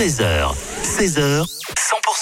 13h, 0.00 0.54
16h, 0.82 1.42
100% 1.42 1.44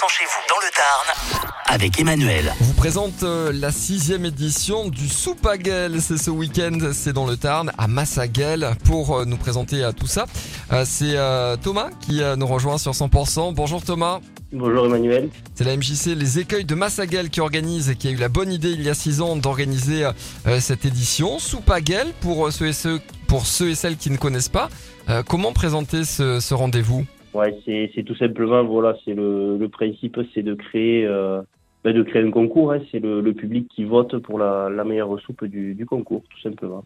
chez 0.08 0.24
vous 0.24 0.42
dans 0.48 0.58
le 0.58 0.68
Tarn 0.74 1.46
avec 1.68 2.00
Emmanuel. 2.00 2.52
On 2.60 2.64
vous 2.64 2.72
présente 2.72 3.22
euh, 3.22 3.52
la 3.54 3.70
sixième 3.70 4.24
édition 4.24 4.88
du 4.88 5.08
Soupaguel. 5.08 6.02
C'est 6.02 6.18
ce 6.18 6.28
week-end, 6.28 6.76
c'est 6.92 7.12
dans 7.12 7.24
le 7.24 7.36
Tarn, 7.36 7.70
à 7.78 7.86
Massaguel. 7.86 8.70
Pour 8.82 9.16
euh, 9.18 9.24
nous 9.26 9.36
présenter 9.36 9.84
à 9.84 9.92
tout 9.92 10.08
ça, 10.08 10.26
euh, 10.72 10.84
c'est 10.84 11.16
euh, 11.16 11.56
Thomas 11.56 11.90
qui 12.00 12.20
euh, 12.20 12.34
nous 12.34 12.48
rejoint 12.48 12.78
sur 12.78 12.90
100%. 12.90 13.54
Bonjour 13.54 13.80
Thomas. 13.80 14.18
Bonjour 14.50 14.86
Emmanuel. 14.86 15.28
C'est 15.54 15.62
la 15.62 15.76
MJC 15.76 16.16
Les 16.16 16.40
Écueils 16.40 16.64
de 16.64 16.74
Massaguel 16.74 17.30
qui 17.30 17.40
organise 17.40 17.90
et 17.90 17.94
qui 17.94 18.08
a 18.08 18.10
eu 18.10 18.16
la 18.16 18.28
bonne 18.28 18.50
idée 18.50 18.70
il 18.70 18.82
y 18.82 18.88
a 18.88 18.94
six 18.94 19.20
ans 19.20 19.36
d'organiser 19.36 20.04
euh, 20.48 20.58
cette 20.58 20.84
édition. 20.84 21.38
Soupaguel, 21.38 22.12
pour 22.22 22.48
euh, 22.48 22.50
ceux 22.50 22.66
et 22.66 22.72
ceux, 22.72 23.00
pour 23.28 23.46
ceux 23.46 23.70
et 23.70 23.74
celles 23.76 23.96
qui 23.96 24.10
ne 24.10 24.16
connaissent 24.16 24.48
pas. 24.48 24.68
Euh, 25.10 25.22
comment 25.22 25.52
présenter 25.52 26.04
ce, 26.04 26.40
ce 26.40 26.54
rendez-vous? 26.54 27.06
Ouais, 27.34 27.56
c'est 27.64 28.02
tout 28.04 28.16
simplement 28.16 28.64
voilà, 28.64 28.96
c'est 29.04 29.14
le, 29.14 29.58
le 29.58 29.68
principe, 29.68 30.18
c'est 30.34 30.42
de 30.42 30.54
créer 30.54 31.06
euh, 31.06 31.42
ben, 31.84 31.94
de 31.94 32.02
créer 32.02 32.22
un 32.22 32.30
concours. 32.30 32.72
Hein, 32.72 32.80
c'est 32.90 33.00
le, 33.00 33.32
public 33.32 33.68
qui 33.74 33.84
vote 33.84 34.18
pour 34.18 34.38
la, 34.38 34.68
meilleure 34.84 35.18
soupe 35.20 35.44
du, 35.44 35.86
concours, 35.86 36.22
tout 36.30 36.40
simplement. 36.40 36.84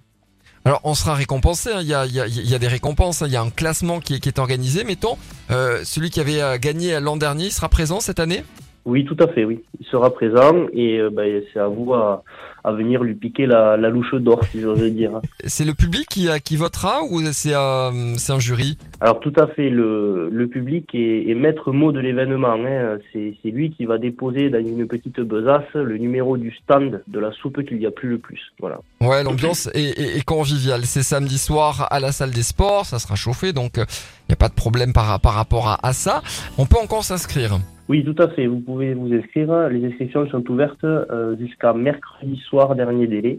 Alors, 0.65 0.81
on 0.85 0.95
sera 0.95 1.15
récompensé. 1.15 1.71
hein. 1.71 1.81
Il 1.81 1.89
y, 1.89 1.95
a, 1.95 2.07
il 2.07 2.15
y 2.15 2.51
y 2.51 2.55
a 2.55 2.59
des 2.59 2.69
récompenses. 2.69 3.23
hein. 3.23 3.27
Il 3.27 3.33
y 3.33 3.37
a 3.37 3.43
un 3.43 3.51
classement 3.51 4.01
qui 4.01 4.15
est, 4.15 4.39
organisé. 4.39 4.85
Mettons, 4.85 5.17
euh, 5.51 5.81
celui 5.85 6.11
qui 6.11 6.21
avait 6.21 6.43
euh, 6.43 6.59
gagné 6.59 7.01
l'an 7.01 7.17
dernier 7.17 7.51
sera 7.51 7.69
présent 7.69 8.01
cette 8.01 8.21
année? 8.21 8.45
Oui, 8.85 9.05
tout 9.05 9.17
à 9.21 9.29
fait, 9.29 9.45
oui. 9.45 9.61
Il 9.81 9.87
sera 9.87 10.13
présent 10.13 10.67
et 10.73 10.99
euh, 10.99 11.09
ben, 11.11 11.41
c'est 11.53 11.61
à 11.61 11.69
vous 11.69 11.95
à, 11.95 12.25
à 12.65 12.73
venir 12.73 13.03
lui 13.05 13.15
piquer 13.15 13.47
la, 13.47 13.77
la 13.77 13.89
louche 13.91 14.15
d'or, 14.15 14.41
si 14.51 14.61
j'ose 14.61 14.83
dire. 14.91 15.21
C'est 15.45 15.65
le 15.65 15.75
public 15.75 16.07
qui, 16.09 16.29
euh, 16.29 16.39
qui 16.39 16.57
votera 16.57 17.03
ou 17.09 17.21
c'est 17.33 17.55
euh, 17.55 17.91
un 18.29 18.39
jury? 18.41 18.77
Alors 19.01 19.21
tout 19.21 19.33
à 19.37 19.47
fait, 19.47 19.71
le, 19.71 20.29
le 20.31 20.47
public 20.49 20.89
est, 20.95 21.29
est 21.31 21.35
maître 21.37 21.71
mot 21.71 21.93
de 21.93 22.01
l'événement. 22.01 22.55
Hein. 22.55 22.99
C'est 23.13 23.35
c'est 23.43 23.51
lui 23.51 23.71
qui 23.71 23.85
va 23.85 23.99
déposer 23.99 24.51
dans 24.51 24.59
une 24.59 24.89
petite 24.89 25.21
besace 25.21 25.63
le 25.75 25.97
numéro 25.99 26.37
du 26.37 26.53
stand 26.65 27.03
de 27.07 27.19
la 27.21 27.31
soupe 27.33 27.65
qu'il 27.65 27.81
y 27.81 27.87
a 27.87 27.93
plus 27.93 28.09
le 28.09 28.19
plus. 28.19 28.41
Voilà. 28.59 28.79
Ouais, 29.01 29.23
l'ambiance 29.23 29.69
est, 29.75 29.99
est- 29.99 30.17
est 30.19 30.25
conviviale. 30.25 30.87
C'est 30.87 31.05
samedi 31.05 31.39
soir 31.39 31.87
à 31.91 32.01
la 32.01 32.11
salle 32.11 32.33
des 32.33 32.43
sports. 32.43 32.87
Ça 32.87 32.99
sera 32.99 33.15
chauffé, 33.15 33.53
donc 33.53 33.73
il 33.77 33.85
n'y 34.29 34.33
a 34.33 34.37
pas 34.37 34.49
de 34.49 34.55
problème 34.55 34.93
par, 34.93 35.21
par 35.21 35.35
rapport 35.35 35.69
à, 35.69 35.79
à 35.87 35.93
ça. 35.93 36.23
On 36.59 36.67
peut 36.67 36.79
encore 36.83 37.05
s'inscrire. 37.05 37.59
Oui, 37.93 38.03
tout 38.03 38.17
à 38.23 38.29
fait. 38.29 38.47
Vous 38.47 38.61
pouvez 38.61 38.95
vous 38.95 39.13
inscrire. 39.13 39.69
Les 39.69 39.85
inscriptions 39.87 40.27
sont 40.31 40.43
ouvertes 40.51 40.83
euh, 40.83 41.37
jusqu'à 41.39 41.75
mercredi 41.75 42.41
soir, 42.49 42.75
dernier 42.75 43.07
délai. 43.07 43.39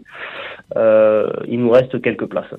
Euh, 0.76 1.28
il 1.48 1.58
nous 1.58 1.70
reste 1.72 2.00
quelques 2.00 2.26
places. 2.26 2.54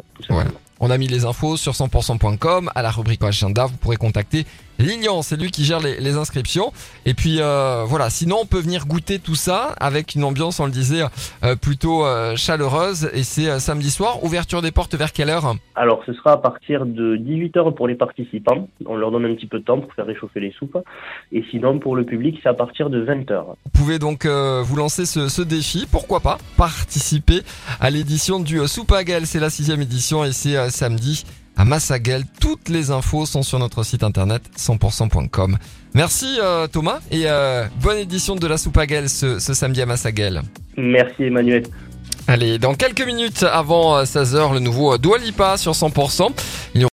On 0.82 0.90
a 0.92 0.98
mis 0.98 1.08
les 1.08 1.24
infos 1.24 1.56
sur 1.56 1.72
100%.com 1.72 2.70
à 2.76 2.82
la 2.82 2.92
rubrique 2.92 3.24
agenda. 3.24 3.68
Vous 3.68 3.78
pourrez 3.78 3.96
contacter 3.96 4.46
Lilian, 4.80 5.22
c'est 5.22 5.40
lui 5.40 5.52
qui 5.52 5.64
gère 5.64 5.80
les, 5.80 6.00
les 6.00 6.18
inscriptions. 6.18 6.72
Et 7.06 7.14
puis 7.14 7.38
euh, 7.40 7.84
voilà, 7.86 8.10
sinon 8.10 8.38
on 8.42 8.46
peut 8.46 8.60
venir 8.60 8.86
goûter 8.86 9.20
tout 9.20 9.36
ça 9.36 9.74
avec 9.80 10.16
une 10.16 10.24
ambiance, 10.24 10.60
on 10.60 10.66
le 10.66 10.72
disait, 10.72 11.04
euh, 11.44 11.56
plutôt 11.56 12.06
euh, 12.06 12.36
chaleureuse. 12.36 13.10
Et 13.14 13.24
c'est 13.24 13.50
euh, 13.50 13.60
samedi 13.60 13.90
soir. 13.90 14.24
Ouverture 14.24 14.62
des 14.62 14.72
portes 14.72 14.96
vers 14.96 15.12
quelle 15.12 15.30
heure? 15.30 15.56
Alors, 15.76 16.04
ce 16.06 16.14
sera 16.14 16.34
à 16.34 16.38
partir 16.38 16.86
de 16.86 17.18
18h 17.18 17.74
pour 17.76 17.88
les 17.88 17.96
participants. 17.96 18.68
On 18.86 18.96
leur 18.96 19.12
donne 19.12 19.26
un 19.26 19.36
petit 19.36 19.48
peu 19.48 19.60
de 19.60 19.64
temps 19.64 19.80
pour 19.80 19.94
faire 19.94 20.06
réchauffer 20.06 20.40
les 20.40 20.52
soupes. 20.52 20.78
Et 21.32 21.44
sinon, 21.52 21.80
pour 21.80 21.96
le 21.96 22.06
public, 22.06 22.40
c'est 22.42 22.50
à 22.50 22.54
partir 22.54 22.90
de 22.90 23.06
20h. 23.06 23.44
Vous 23.66 23.72
pouvez 23.74 24.00
donc 24.00 24.26
euh, 24.26 24.62
vous 24.64 24.76
lancer 24.76 25.06
ce, 25.06 25.28
ce 25.28 25.42
défi, 25.42 25.88
pourquoi 25.92 26.20
pas, 26.20 26.38
participer 26.58 27.42
à 27.80 27.90
l'édition 27.90 28.40
du 28.40 28.60
euh, 28.60 28.68
Soupaguel. 28.68 29.26
C'est 29.26 29.40
la 29.40 29.50
sixième 29.50 29.82
édition 29.82 30.24
et 30.24 30.32
c'est 30.32 30.56
euh, 30.56 30.70
samedi 30.70 31.26
à 31.56 31.66
Massaguel. 31.66 32.24
Toutes 32.40 32.70
les 32.70 32.92
infos 32.92 33.26
sont 33.26 33.44
sur 33.44 33.60
notre 33.60 33.84
site 33.84 34.04
internet 34.04 34.44
100%.com. 34.58 35.58
Merci 35.94 36.38
euh, 36.42 36.68
Thomas 36.68 37.00
et 37.12 37.24
euh, 37.26 37.66
bonne 37.82 37.98
édition 37.98 38.36
de 38.36 38.48
la 38.48 38.58
Soupaguel 38.58 39.08
ce, 39.10 39.40
ce 39.40 39.54
samedi 39.54 39.82
à 39.82 39.86
Massaguel. 39.86 40.42
Merci 40.76 41.24
Emmanuel. 41.24 41.64
Allez, 42.28 42.58
dans 42.58 42.74
quelques 42.74 43.06
minutes 43.06 43.44
avant 43.44 44.02
16h, 44.02 44.54
le 44.54 44.60
nouveau 44.60 44.94
euh, 44.94 44.98
Dua 44.98 45.20
Lipa 45.20 45.58
sur 45.58 45.74
100%. 45.74 46.30
Il 46.74 46.82
y 46.82 46.84